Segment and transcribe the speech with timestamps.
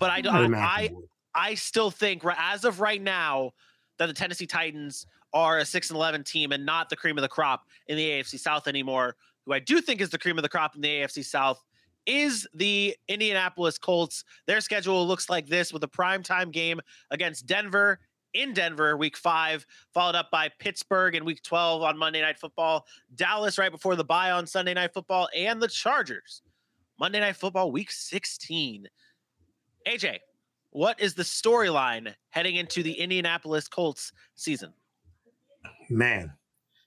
[0.00, 0.90] But I, I, I,
[1.34, 3.52] I still think, as of right now,
[3.98, 7.22] that the Tennessee Titans are a six and eleven team and not the cream of
[7.22, 9.14] the crop in the AFC South anymore.
[9.46, 11.62] Who I do think is the cream of the crop in the AFC South
[12.04, 14.24] is the Indianapolis Colts.
[14.48, 16.80] Their schedule looks like this with a primetime game
[17.12, 18.00] against Denver
[18.34, 22.86] in Denver, week five, followed up by Pittsburgh in week 12 on Monday Night Football,
[23.14, 26.42] Dallas right before the bye on Sunday Night Football, and the Chargers
[26.98, 28.86] Monday Night Football, week 16.
[29.86, 30.18] AJ,
[30.70, 34.72] what is the storyline heading into the Indianapolis Colts season?
[35.88, 36.32] Man,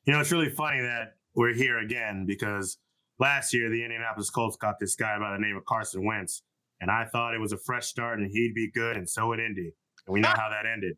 [0.05, 2.77] you know, it's really funny that we're here again because
[3.19, 6.43] last year the Indianapolis Colts got this guy by the name of Carson Wentz,
[6.81, 9.39] and I thought it was a fresh start and he'd be good, and so it
[9.39, 9.71] ended.
[10.05, 10.39] And we know ah.
[10.39, 10.97] how that ended.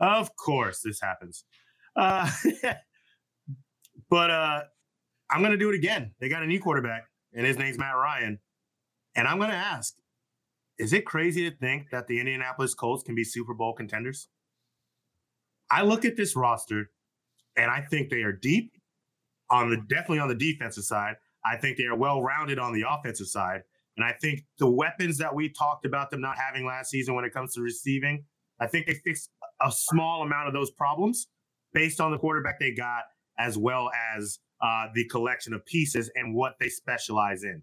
[0.00, 1.44] Of course, this happens.
[1.94, 2.30] Uh,
[4.10, 4.62] but uh,
[5.30, 6.12] I'm going to do it again.
[6.20, 8.38] They got a new quarterback, and his name's Matt Ryan.
[9.14, 9.94] And I'm going to ask
[10.78, 14.28] is it crazy to think that the Indianapolis Colts can be Super Bowl contenders?
[15.70, 16.90] I look at this roster
[17.54, 18.72] and I think they are deep
[19.50, 21.16] on the definitely on the defensive side.
[21.44, 23.62] I think they are well rounded on the offensive side.
[23.98, 27.26] And I think the weapons that we talked about them not having last season when
[27.26, 28.24] it comes to receiving,
[28.58, 29.30] I think they fixed
[29.62, 31.28] a small amount of those problems
[31.72, 33.02] based on the quarterback they got,
[33.38, 37.62] as well as uh, the collection of pieces and what they specialize in.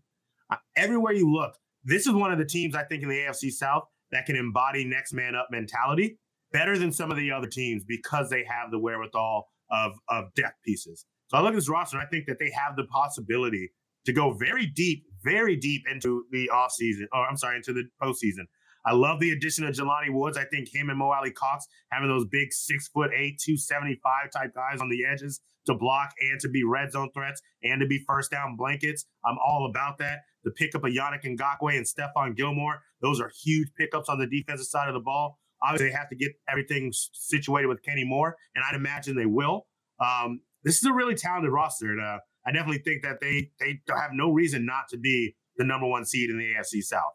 [0.50, 3.52] Uh, everywhere you look, this is one of the teams I think in the AFC
[3.52, 6.18] South that can embody next man up mentality
[6.52, 10.58] better than some of the other teams because they have the wherewithal of of depth
[10.64, 11.06] pieces.
[11.28, 13.72] So I look at this roster, and I think that they have the possibility
[14.06, 18.46] to go very deep, very deep into the offseason, or I'm sorry, into the postseason.
[18.88, 20.38] I love the addition of Jelani Woods.
[20.38, 24.80] I think him and Mo Alie-Cox having those big six foot eight, 275 type guys
[24.80, 28.32] on the edges to block and to be red zone threats and to be first
[28.32, 29.06] down blankets.
[29.26, 30.20] I'm all about that.
[30.46, 34.68] The pickup of Yannick Ngakoue and Stephon Gilmore, those are huge pickups on the defensive
[34.68, 35.38] side of the ball.
[35.62, 39.66] Obviously, they have to get everything situated with Kenny Moore, and I'd imagine they will.
[40.00, 43.82] Um, this is a really talented roster, and uh, I definitely think that they they
[43.90, 47.14] have no reason not to be the number one seed in the AFC South.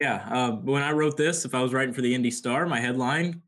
[0.00, 2.80] Yeah, uh, when I wrote this, if I was writing for the Indy Star, my
[2.80, 3.42] headline: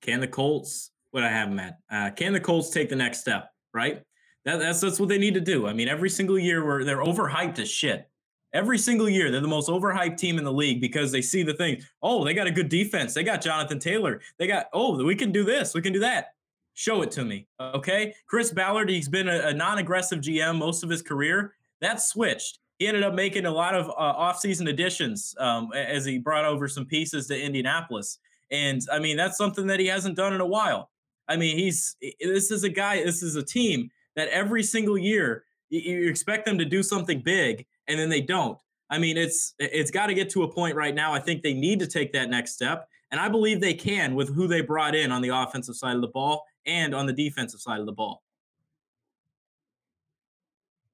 [0.00, 0.90] Can the Colts?
[1.10, 1.78] What I have them at?
[1.90, 3.50] Uh, can the Colts take the next step?
[3.74, 4.02] Right.
[4.44, 5.66] That, that's that's what they need to do.
[5.66, 8.08] I mean, every single year where they're overhyped as shit.
[8.54, 11.52] Every single year, they're the most overhyped team in the league because they see the
[11.52, 11.82] thing.
[12.02, 13.12] Oh, they got a good defense.
[13.12, 14.22] They got Jonathan Taylor.
[14.38, 15.74] They got, oh, we can do this.
[15.74, 16.28] We can do that.
[16.72, 17.46] Show it to me.
[17.60, 18.14] Okay.
[18.26, 21.52] Chris Ballard, he's been a, a non aggressive GM most of his career.
[21.82, 22.58] That switched.
[22.78, 26.68] He ended up making a lot of uh, offseason additions um, as he brought over
[26.68, 28.18] some pieces to Indianapolis.
[28.50, 30.90] And I mean, that's something that he hasn't done in a while.
[31.28, 35.44] I mean, he's this is a guy, this is a team that every single year
[35.70, 38.58] you expect them to do something big and then they don't.
[38.90, 41.12] I mean, it's it's got to get to a point right now.
[41.12, 44.34] I think they need to take that next step, and I believe they can with
[44.34, 47.60] who they brought in on the offensive side of the ball and on the defensive
[47.60, 48.22] side of the ball.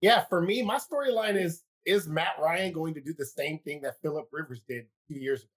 [0.00, 3.82] Yeah, for me, my storyline is is Matt Ryan going to do the same thing
[3.82, 5.50] that Philip Rivers did two years ago?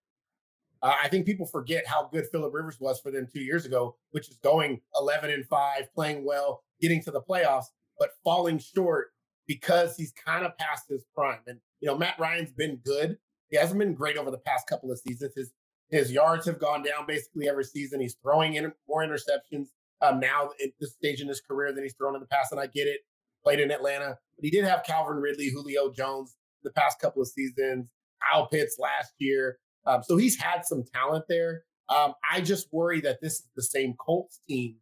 [0.81, 3.95] Uh, I think people forget how good Philip Rivers was for them two years ago,
[4.11, 7.65] which is going 11 and five, playing well, getting to the playoffs,
[7.97, 9.07] but falling short
[9.47, 11.39] because he's kind of past his prime.
[11.47, 13.17] And you know, Matt Ryan's been good.
[13.49, 15.33] He hasn't been great over the past couple of seasons.
[15.35, 15.51] His
[15.89, 18.01] his yards have gone down basically every season.
[18.01, 19.67] He's throwing in more interceptions
[20.01, 22.51] um, now at this stage in his career than he's thrown in the past.
[22.51, 22.99] And I get it.
[23.47, 27.29] Played in Atlanta, but he did have Calvin Ridley, Julio Jones the past couple of
[27.29, 27.87] seasons,
[28.29, 29.57] Kyle Pitts last year.
[29.85, 31.63] Um, so he's had some talent there.
[31.87, 34.75] Um, I just worry that this is the same Colts team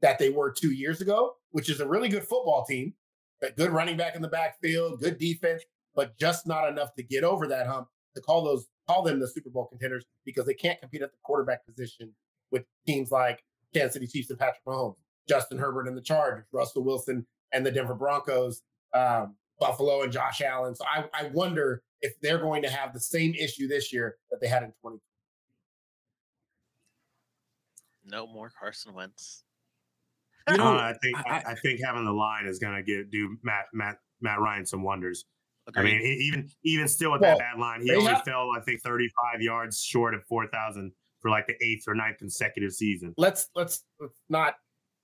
[0.00, 2.94] that they were two years ago, which is a really good football team,
[3.42, 5.64] a good running back in the backfield, good defense,
[5.96, 9.26] but just not enough to get over that hump to call those call them the
[9.26, 12.12] Super Bowl contenders because they can't compete at the quarterback position
[12.52, 13.42] with teams like
[13.72, 14.94] Kansas City Chiefs and Patrick Mahomes,
[15.28, 18.62] Justin Herbert and the Chargers, Russell Wilson and the Denver Broncos,
[18.92, 20.74] um, Buffalo and Josh Allen.
[20.74, 24.40] So I, I wonder if they're going to have the same issue this year that
[24.40, 25.00] they had in 2020.
[28.06, 29.44] No more Carson Wentz.
[30.50, 33.10] You know, uh, I think I, I, think having the line is going to get
[33.10, 35.24] do Matt Matt Matt Ryan some wonders.
[35.66, 35.94] Agreed.
[35.94, 38.60] I mean, even even still with well, that bad line, he only have, fell I
[38.60, 43.14] think 35 yards short of 4,000 for like the eighth or ninth consecutive season.
[43.16, 44.56] Let's let's, let's not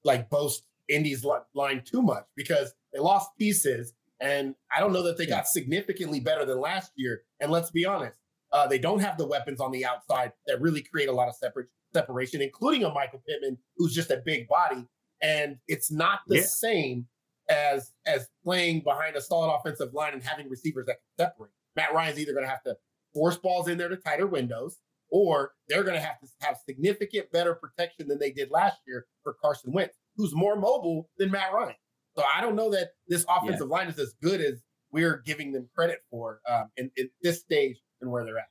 [0.05, 5.17] like boast Indy's line too much because they lost pieces, and I don't know that
[5.17, 7.23] they got significantly better than last year.
[7.41, 8.17] And let's be honest,
[8.53, 11.35] uh, they don't have the weapons on the outside that really create a lot of
[11.35, 14.87] separate separation, including a Michael Pittman who's just a big body.
[15.23, 16.43] And it's not the yeah.
[16.43, 17.07] same
[17.49, 21.53] as as playing behind a solid offensive line and having receivers that can separate.
[21.77, 22.77] Matt Ryan's either going to have to
[23.13, 24.79] force balls in there to tighter windows,
[25.11, 29.07] or they're going to have to have significant better protection than they did last year
[29.23, 31.75] for Carson Wentz, who's more mobile than Matt Ryan.
[32.17, 33.77] So I don't know that this offensive yeah.
[33.77, 34.63] line is as good as
[34.93, 38.49] we're giving them credit for um, in, in this stage and where they're at.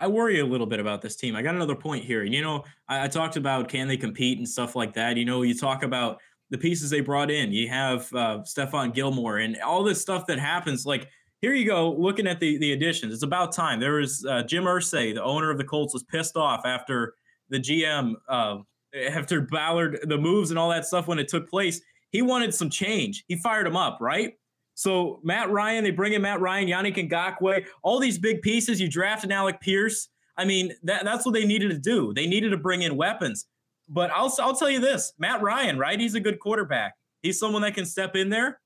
[0.00, 1.34] I worry a little bit about this team.
[1.34, 2.22] I got another point here.
[2.22, 5.16] And, you know, I, I, talked about can they compete and stuff like that.
[5.16, 6.18] You know, you talk about
[6.50, 7.50] the pieces they brought in.
[7.50, 10.86] You have uh, Stephon Gilmore and all this stuff that happens.
[10.86, 11.08] Like
[11.40, 13.12] here you go, looking at the the additions.
[13.14, 13.80] It's about time.
[13.80, 17.14] There was uh, Jim Irsay, the owner of the Colts, was pissed off after
[17.48, 18.58] the GM uh,
[18.94, 21.80] after Ballard the moves and all that stuff when it took place.
[22.10, 23.24] He wanted some change.
[23.28, 24.34] He fired him up, right?
[24.74, 28.80] So Matt Ryan, they bring in Matt Ryan, Yannick Ngakoue, all these big pieces.
[28.80, 30.08] You draft drafted Alec Pierce.
[30.36, 32.14] I mean, that, that's what they needed to do.
[32.14, 33.46] They needed to bring in weapons.
[33.88, 35.98] But I'll I'll tell you this, Matt Ryan, right?
[35.98, 36.94] He's a good quarterback.
[37.22, 38.60] He's someone that can step in there.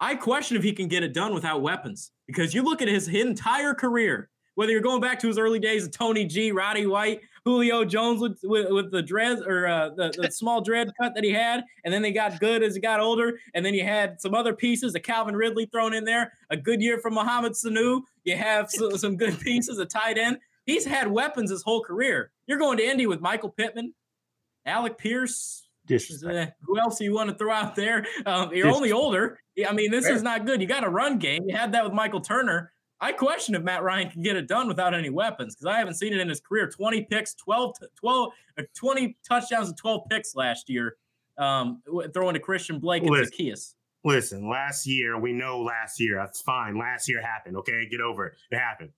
[0.00, 3.08] I question if he can get it done without weapons because you look at his
[3.08, 7.20] entire career, whether you're going back to his early days of Tony G, Roddy White,
[7.44, 11.24] Julio Jones with with, with the dreads or uh, the, the small dread cut that
[11.24, 14.20] he had, and then they got good as he got older, and then you had
[14.20, 18.02] some other pieces, a Calvin Ridley thrown in there, a good year from Mohamed Sanu.
[18.24, 20.38] You have some, some good pieces, a tight end.
[20.66, 22.30] He's had weapons his whole career.
[22.46, 23.94] You're going to Indy with Michael Pittman,
[24.66, 25.66] Alec Pierce.
[26.24, 28.06] Uh, who else do you want to throw out there?
[28.24, 29.40] Um, you're only older.
[29.66, 30.14] I mean, this Fair.
[30.14, 30.60] is not good.
[30.60, 31.44] You got a run game.
[31.48, 32.72] You had that with Michael Turner.
[33.00, 35.94] I question if Matt Ryan can get it done without any weapons because I haven't
[35.94, 36.68] seen it in his career.
[36.68, 40.96] 20 picks, 12, 12 uh, 20 touchdowns and 12 picks last year,
[41.38, 41.82] um,
[42.12, 43.74] throwing to Christian Blake and listen, Zaccheaus.
[44.04, 46.78] Listen, last year, we know last year, that's fine.
[46.78, 47.56] Last year happened.
[47.56, 48.34] Okay, get over it.
[48.50, 48.90] It happened.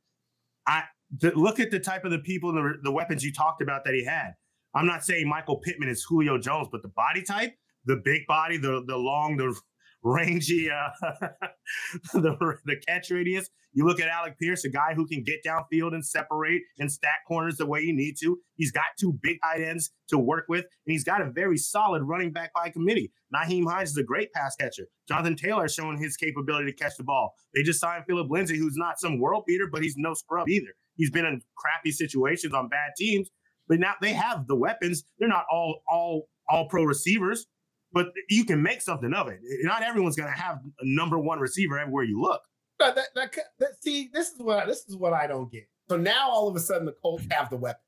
[0.67, 0.85] I
[1.21, 3.85] the, look at the type of the people and the, the weapons you talked about
[3.85, 4.33] that he had.
[4.75, 7.55] I'm not saying Michael Pittman is Julio Jones, but the body type,
[7.85, 9.55] the big body, the the long, the
[10.03, 11.09] rangy, uh,
[12.13, 13.49] the the catch radius.
[13.75, 17.21] You look at Alec Pierce, a guy who can get downfield and separate and stack
[17.27, 18.39] corners the way you need to.
[18.57, 22.03] He's got two big tight ends to work with, and he's got a very solid
[22.03, 23.13] running back by committee.
[23.35, 24.89] Nyheim Hines is a great pass catcher.
[25.09, 27.33] Jonathan Taylor has shown his capability to catch the ball.
[27.55, 30.75] They just signed Phillip Lindsay, who's not some world beater, but he's no scrub either.
[30.97, 33.31] He's been in crappy situations on bad teams,
[33.69, 35.05] but now they have the weapons.
[35.19, 37.47] They're not all all all pro receivers,
[37.93, 39.41] but you can make something of it.
[39.63, 42.43] Not everyone's going to have a number one receiver everywhere you look.
[42.79, 45.69] That, that, that, that, see, this is what I, this is what I don't get.
[45.89, 47.81] So now all of a sudden the Colts have the weapon.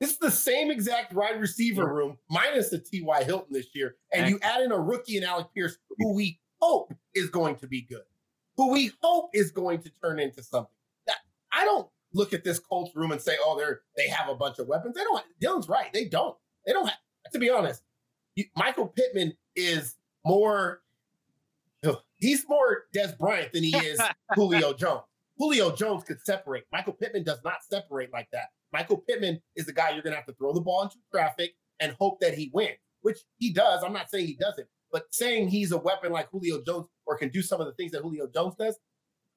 [0.00, 3.24] This is the same exact wide receiver room minus the T.Y.
[3.24, 6.92] Hilton this year, and you add in a rookie in Alec Pierce, who we hope
[7.14, 8.02] is going to be good,
[8.56, 10.74] who we hope is going to turn into something.
[11.06, 11.16] That
[11.52, 14.58] I don't look at this Colts room and say, "Oh, they're they have a bunch
[14.58, 15.22] of weapons." They don't.
[15.40, 15.92] Dylan's right.
[15.92, 16.36] They don't.
[16.66, 16.98] They don't have.
[17.32, 17.82] To be honest,
[18.36, 20.80] you, Michael Pittman is more.
[22.16, 24.00] He's more Dez Bryant than he is
[24.34, 25.02] Julio Jones.
[25.36, 26.64] Julio Jones could separate.
[26.72, 28.46] Michael Pittman does not separate like that.
[28.72, 31.54] Michael Pittman is the guy you're going to have to throw the ball into traffic
[31.80, 33.82] and hope that he wins, which he does.
[33.82, 37.28] I'm not saying he doesn't, but saying he's a weapon like Julio Jones or can
[37.28, 38.78] do some of the things that Julio Jones does,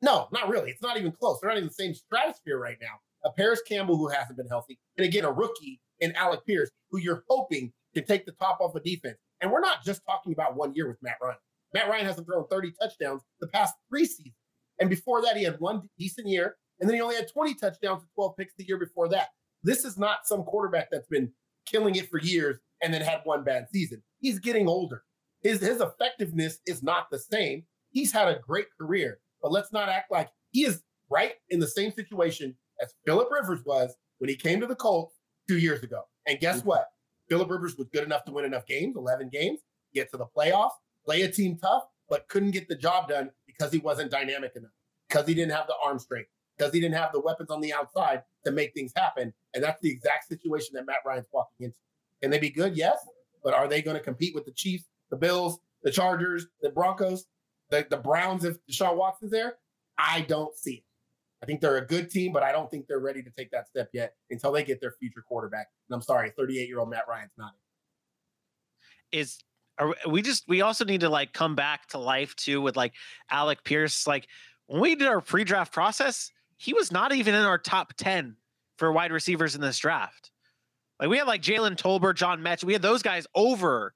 [0.02, 0.72] no, not really.
[0.72, 1.40] It's not even close.
[1.42, 3.00] They're not in the same stratosphere right now.
[3.26, 7.00] A Parris Campbell who hasn't been healthy, and again a rookie in Alec Pierce, who
[7.00, 9.18] you're hoping can take the top off of defense.
[9.42, 11.38] And we're not just talking about one year with Matt Ryan.
[11.74, 14.36] Matt Ryan hasn't thrown 30 touchdowns the past three seasons.
[14.80, 18.02] And before that, he had one decent year, and then he only had 20 touchdowns
[18.02, 19.30] and 12 picks the year before that.
[19.64, 21.32] This is not some quarterback that's been
[21.66, 24.04] killing it for years and then had one bad season.
[24.20, 25.04] He's getting older.
[25.42, 27.64] His, his effectiveness is not the same.
[27.90, 31.68] He's had a great career, but let's not act like he is right in the
[31.68, 35.16] same situation as Philip Rivers was when he came to the Colts
[35.48, 36.04] two years ago.
[36.28, 36.70] And guess mm-hmm.
[36.70, 36.86] what?
[37.30, 39.60] Philip was good enough to win enough games, 11 games,
[39.94, 40.72] get to the playoffs,
[41.06, 44.72] play a team tough, but couldn't get the job done because he wasn't dynamic enough,
[45.08, 47.74] because he didn't have the arm strength, because he didn't have the weapons on the
[47.74, 49.34] outside to make things happen.
[49.54, 51.78] And that's the exact situation that Matt Ryan's walking into.
[52.22, 52.76] Can they be good?
[52.76, 52.98] Yes.
[53.44, 57.26] But are they going to compete with the Chiefs, the Bills, the Chargers, the Broncos,
[57.70, 59.56] the, the Browns if Deshaun Watson's there?
[59.98, 60.84] I don't see it.
[61.42, 63.68] I think they're a good team, but I don't think they're ready to take that
[63.68, 65.68] step yet until they get their future quarterback.
[65.90, 67.54] And I'm sorry, 38 year old Matt Ryan's not.
[69.12, 69.38] Is
[69.78, 72.94] are we just we also need to like come back to life too with like
[73.30, 74.08] Alec Pierce.
[74.08, 74.28] Like
[74.66, 78.36] when we did our pre-draft process, he was not even in our top 10
[78.78, 80.32] for wide receivers in this draft.
[81.00, 83.94] Like we had like Jalen Tolbert, John Metch, we had those guys over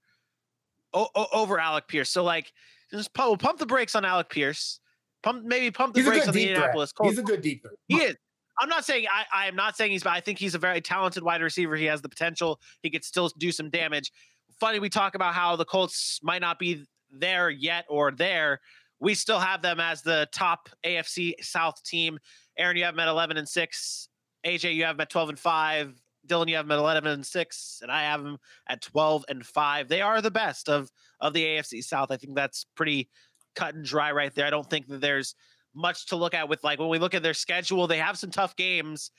[0.94, 2.12] o- over Alec Pierce.
[2.12, 2.52] So like
[2.92, 4.80] just pump, we'll pump the brakes on Alec Pierce.
[5.24, 7.12] Pump maybe pump the he's brakes on the Indianapolis Colts.
[7.12, 7.75] He's a good deep threat.
[7.88, 8.16] He is.
[8.60, 10.82] I'm not saying I, I am not saying he's, but I think he's a very
[10.82, 11.75] talented wide receiver.
[11.75, 12.60] He has the potential.
[12.82, 14.12] He could still do some damage.
[14.60, 18.60] Funny, we talk about how the Colts might not be there yet or there,
[19.00, 22.20] we still have them as the top AFC South team.
[22.58, 24.10] Aaron, you have them at 11 and 6.
[24.46, 26.01] AJ, you have them at 12 and 5.
[26.28, 27.80] Dylan, you have them at 11 and 6.
[27.82, 28.38] And I have them
[28.70, 29.88] at 12 and 5.
[29.88, 32.12] They are the best of, of the AFC South.
[32.12, 33.10] I think that's pretty
[33.55, 34.46] cut and dry right there.
[34.46, 35.36] I don't think that there's
[35.74, 38.31] much to look at with like when we look at their schedule, they have some
[38.31, 39.12] tough games,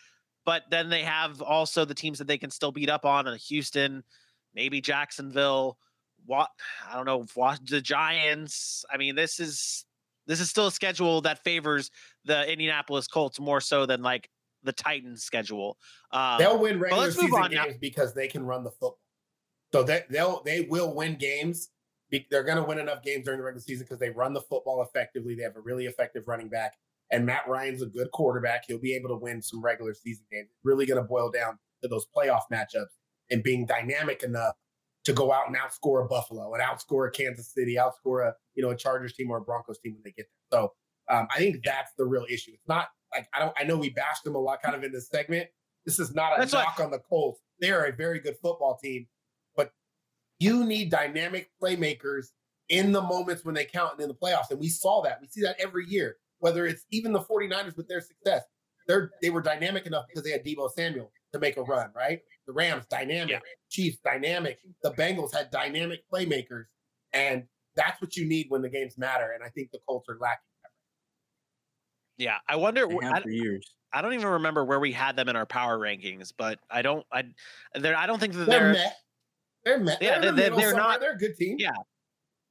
[0.44, 3.36] but then they have also the teams that they can still beat up on, uh,
[3.48, 4.02] Houston,
[4.54, 5.78] maybe Jacksonville,
[6.26, 6.50] what
[6.88, 7.24] I don't know,
[7.68, 8.84] the Giants.
[8.92, 9.84] I mean, this is
[10.26, 11.90] this is still a schedule that favors
[12.24, 14.28] the Indianapolis Colts more so than like
[14.62, 15.76] the Titans schedule.
[16.12, 17.66] Um, they'll win regular season games now.
[17.80, 18.98] because they can run the football.
[19.72, 21.70] So they they'll they will win games.
[22.30, 24.82] They're going to win enough games during the regular season because they run the football
[24.82, 25.34] effectively.
[25.34, 26.74] They have a really effective running back,
[27.10, 28.64] and Matt Ryan's a good quarterback.
[28.66, 30.48] He'll be able to win some regular season games.
[30.64, 32.92] Really going to boil down to those playoff matchups
[33.30, 34.54] and being dynamic enough
[35.04, 38.62] to go out and outscore a Buffalo and outscore a Kansas City, outscore a you
[38.62, 40.60] know a Chargers team or a Broncos team when they get there.
[40.60, 40.72] So
[41.10, 42.52] um, I think that's the real issue.
[42.54, 43.54] It's not like I don't.
[43.58, 45.48] I know we bashed them a lot, kind of in this segment.
[45.84, 47.40] This is not a that's knock like, on the Colts.
[47.60, 49.06] They are a very good football team,
[50.42, 52.26] you need dynamic playmakers
[52.68, 54.50] in the moments when they count and in the playoffs.
[54.50, 55.18] And we saw that.
[55.20, 56.16] We see that every year.
[56.40, 58.42] Whether it's even the 49ers with their success,
[58.88, 62.18] they're they were dynamic enough because they had Deebo Samuel to make a run, right?
[62.48, 63.38] The Rams dynamic, yeah.
[63.70, 66.64] Chiefs dynamic, the Bengals had dynamic playmakers,
[67.12, 67.44] and
[67.76, 69.30] that's what you need when the games matter.
[69.32, 70.40] And I think the Colts are lacking.
[72.18, 72.88] Yeah, I wonder.
[73.04, 73.74] I, for years.
[73.92, 77.06] I don't even remember where we had them in our power rankings, but I don't.
[77.12, 77.24] I
[77.74, 77.96] they're.
[77.96, 78.72] I don't think that they're.
[78.74, 78.92] They're,
[79.64, 80.02] they're met.
[80.02, 81.00] Yeah, they're, they're, they're not.
[81.00, 81.56] They're a good team.
[81.58, 81.72] Yeah,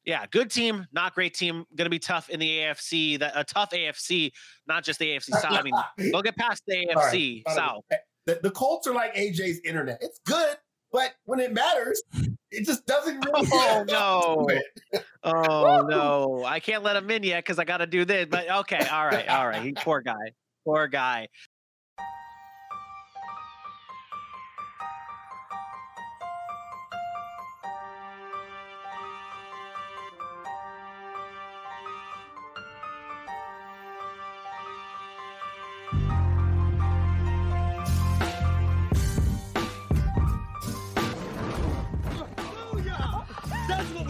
[0.06, 1.66] yeah, good team, not great team.
[1.76, 3.20] Going to be tough in the AFC.
[3.20, 4.32] That a tough AFC,
[4.68, 5.54] not just the AFC South.
[5.54, 7.56] I mean, they'll get past the AFC right.
[7.56, 7.84] South.
[8.26, 10.00] The, the Colts are like AJ's internet.
[10.02, 10.58] It's good,
[10.92, 12.02] but when it matters,
[12.50, 13.48] it just doesn't really.
[13.52, 15.02] Oh no!
[15.24, 16.44] oh no!
[16.46, 18.26] I can't let him in yet because I got to do this.
[18.30, 19.62] But okay, all right, all right.
[19.62, 20.34] He, poor guy.
[20.66, 21.28] Poor guy.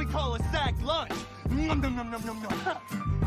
[0.05, 1.12] Call a sack lunch.
[1.50, 3.17] Nom, nom, nom, nom, nom, nom.